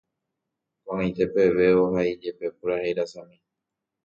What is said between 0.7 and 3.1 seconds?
Koʼag̃aite peve ohaijepe purahéi